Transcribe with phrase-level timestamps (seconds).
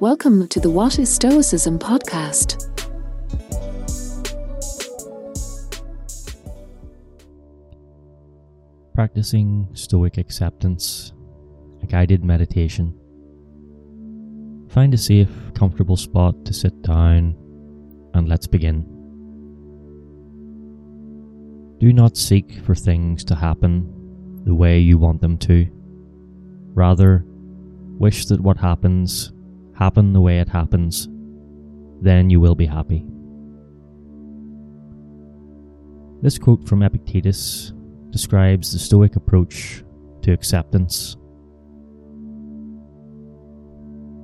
[0.00, 2.70] Welcome to the What is Stoicism podcast.
[8.94, 11.12] Practicing Stoic Acceptance,
[11.82, 12.94] a guided meditation.
[14.68, 17.34] Find a safe, comfortable spot to sit down
[18.14, 18.82] and let's begin.
[21.80, 25.66] Do not seek for things to happen the way you want them to.
[26.72, 27.24] Rather,
[27.98, 29.32] wish that what happens
[29.78, 31.08] happen the way it happens.
[32.00, 33.06] Then you will be happy.
[36.20, 37.72] This quote from Epictetus
[38.10, 39.84] describes the Stoic approach
[40.22, 41.16] to acceptance.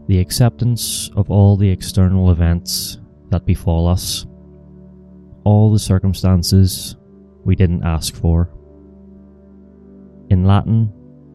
[0.08, 2.98] The acceptance of all the external events
[3.30, 4.26] that befall us,
[5.44, 6.96] all the circumstances
[7.44, 8.50] we didn't ask for.
[10.30, 10.92] In Latin,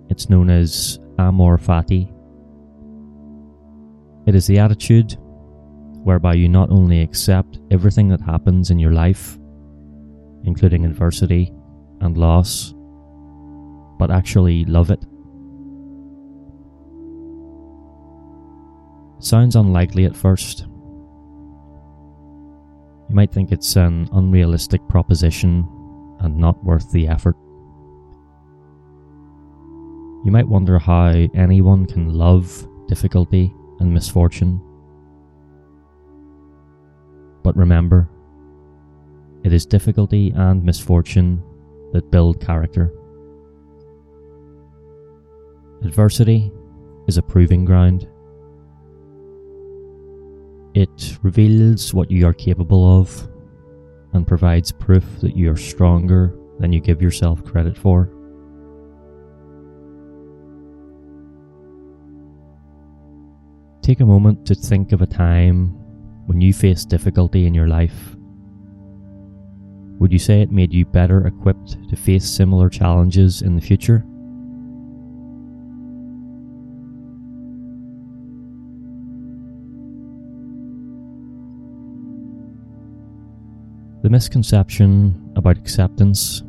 [0.10, 2.12] it's known as amor fati.
[4.30, 5.18] It is the attitude
[6.04, 9.40] whereby you not only accept everything that happens in your life,
[10.44, 11.52] including adversity
[12.02, 12.76] and loss,
[13.98, 15.04] but actually love it.
[19.18, 20.68] Sounds unlikely at first.
[23.10, 25.68] You might think it's an unrealistic proposition
[26.20, 27.36] and not worth the effort.
[30.24, 34.62] You might wonder how anyone can love difficulty and misfortune.
[37.44, 38.10] But remember,
[39.44, 41.42] it is difficulty and misfortune
[41.94, 42.94] that build character.
[45.84, 46.52] Adversity
[47.08, 48.08] is a proving ground.
[50.76, 53.28] It reveals what you are capable of
[54.14, 58.12] and provides proof that you are stronger than you give yourself credit for.
[63.90, 65.70] Take a moment to think of a time
[66.28, 68.16] when you faced difficulty in your life.
[69.98, 74.06] Would you say it made you better equipped to face similar challenges in the future?
[84.04, 86.44] The misconception about acceptance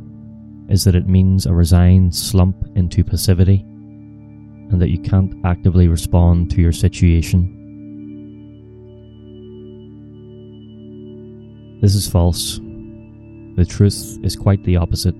[0.68, 3.64] is that it means a resigned slump into passivity
[4.70, 7.56] and that you can't actively respond to your situation.
[11.80, 12.58] This is false.
[13.56, 15.14] The truth is quite the opposite.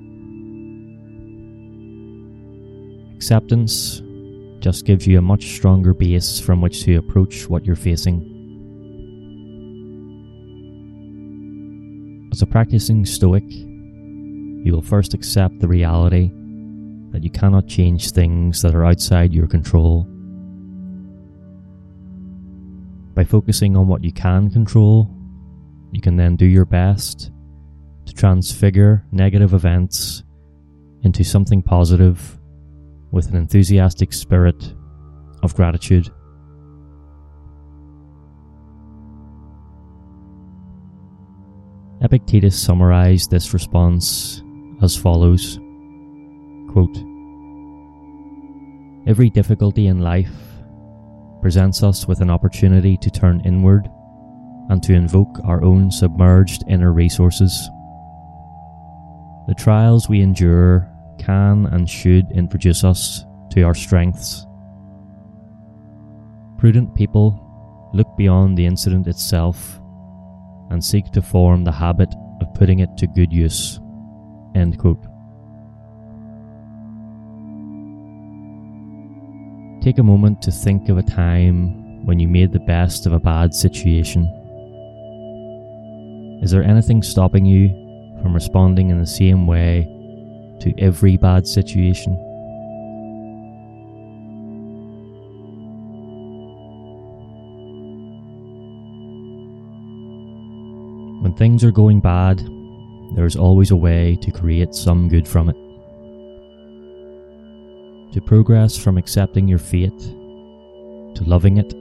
[3.16, 4.02] Acceptance
[4.60, 8.26] just gives you a much stronger base from which to approach what you're facing.
[12.32, 16.30] As a practicing Stoic, you will first accept the reality
[17.10, 20.04] that you cannot change things that are outside your control.
[23.14, 25.10] By focusing on what you can control,
[25.92, 27.32] you can then do your best
[28.06, 30.22] to transfigure negative events
[31.02, 32.38] into something positive
[33.10, 34.74] with an enthusiastic spirit
[35.42, 36.10] of gratitude.
[42.02, 44.42] Epictetus summarized this response
[44.80, 45.58] as follows
[46.70, 46.98] Quote,
[49.08, 50.30] Every difficulty in life
[51.40, 53.90] presents us with an opportunity to turn inward
[54.68, 57.68] and to invoke our own submerged inner resources.
[59.48, 60.88] The trials we endure
[61.18, 64.46] can and should introduce us to our strengths.
[66.56, 67.34] Prudent people
[67.92, 69.80] look beyond the incident itself
[70.70, 73.80] and seek to form the habit of putting it to good use.
[74.54, 75.09] End quote.
[79.80, 83.18] Take a moment to think of a time when you made the best of a
[83.18, 84.24] bad situation.
[86.42, 87.70] Is there anything stopping you
[88.20, 89.84] from responding in the same way
[90.60, 92.12] to every bad situation?
[101.22, 102.38] When things are going bad,
[103.14, 105.56] there is always a way to create some good from it.
[108.12, 111.72] To progress from accepting your fate to loving it,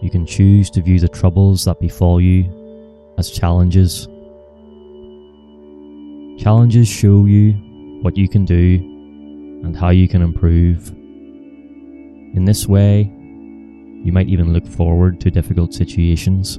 [0.00, 2.44] you can choose to view the troubles that befall you
[3.18, 4.06] as challenges.
[6.40, 7.54] Challenges show you
[8.02, 8.76] what you can do
[9.64, 10.90] and how you can improve.
[10.90, 13.12] In this way,
[14.04, 16.56] you might even look forward to difficult situations.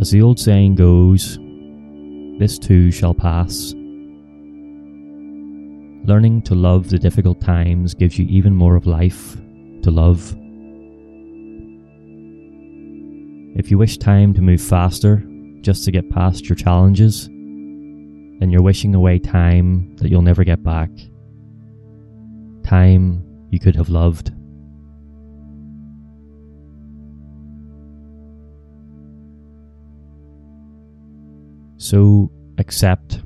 [0.00, 1.40] As the old saying goes,
[2.38, 3.72] this too shall pass.
[6.06, 9.36] Learning to love the difficult times gives you even more of life
[9.82, 10.36] to love.
[13.58, 15.24] If you wish time to move faster
[15.62, 20.62] just to get past your challenges, then you're wishing away time that you'll never get
[20.62, 20.90] back.
[22.62, 24.35] Time you could have loved.
[31.88, 33.22] So accept.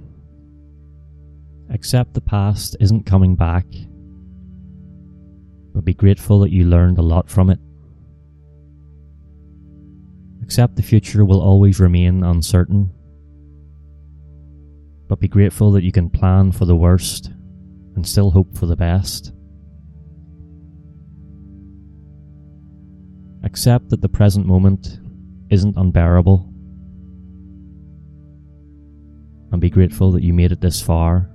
[1.70, 3.64] Accept the past isn't coming back,
[5.72, 7.58] but be grateful that you learned a lot from it.
[10.42, 12.92] Accept the future will always remain uncertain,
[15.08, 17.30] but be grateful that you can plan for the worst
[17.96, 19.32] and still hope for the best.
[23.42, 25.00] Accept that the present moment
[25.48, 26.49] isn't unbearable
[29.52, 31.28] and be grateful that you made it this far.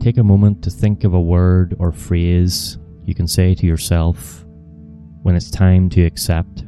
[0.00, 4.44] Take a moment to think of a word or phrase you can say to yourself
[5.22, 6.64] when it's time to accept.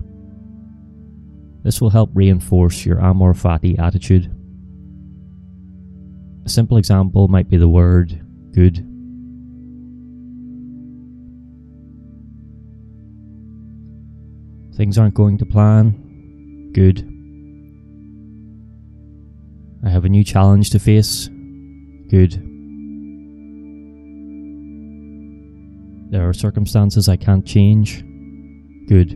[1.62, 4.32] This will help reinforce your amor fati attitude.
[6.46, 8.86] A simple example might be the word good.
[14.76, 16.70] Things aren't going to plan.
[16.74, 16.98] Good.
[19.82, 21.28] I have a new challenge to face.
[22.08, 22.32] Good.
[26.10, 28.04] There are circumstances I can't change.
[28.86, 29.12] Good.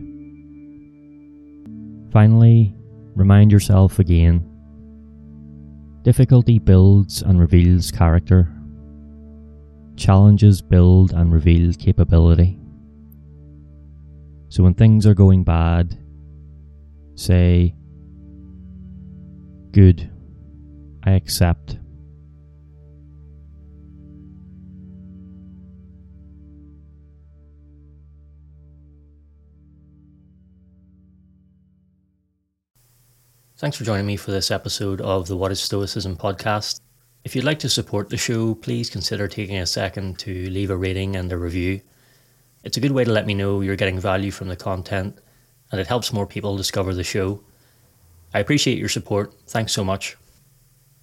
[2.11, 2.75] Finally,
[3.15, 4.47] remind yourself again
[6.03, 8.51] difficulty builds and reveals character,
[9.95, 12.60] challenges build and reveal capability.
[14.51, 15.97] So when things are going bad,
[17.15, 17.73] say,
[19.71, 20.11] Good,
[21.05, 21.79] I accept.
[33.55, 36.81] Thanks for joining me for this episode of the What is Stoicism podcast.
[37.23, 40.75] If you'd like to support the show, please consider taking a second to leave a
[40.75, 41.79] rating and a review.
[42.63, 45.17] It's a good way to let me know you're getting value from the content,
[45.71, 47.41] and it helps more people discover the show.
[48.33, 49.33] I appreciate your support.
[49.47, 50.15] Thanks so much.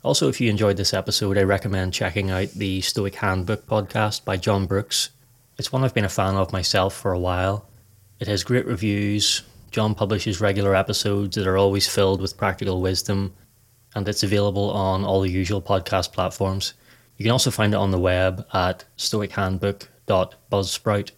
[0.04, 4.36] Also, if you enjoyed this episode, I recommend checking out the Stoic Handbook podcast by
[4.36, 5.10] John Brooks.
[5.58, 7.68] It's one I've been a fan of myself for a while.
[8.20, 9.42] It has great reviews.
[9.72, 13.34] John publishes regular episodes that are always filled with practical wisdom,
[13.96, 16.74] and it's available on all the usual podcast platforms.
[17.16, 21.17] You can also find it on the web at stoichandbook.buzzsprout.com.